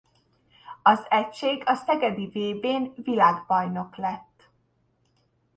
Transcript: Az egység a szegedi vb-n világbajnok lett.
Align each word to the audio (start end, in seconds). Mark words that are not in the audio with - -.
Az 0.83 1.05
egység 1.09 1.63
a 1.65 1.75
szegedi 1.75 2.25
vb-n 2.27 2.93
világbajnok 3.03 3.95
lett. 3.97 4.49